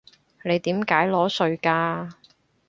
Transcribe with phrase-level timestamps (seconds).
[0.43, 2.11] 你點解裸睡㗎？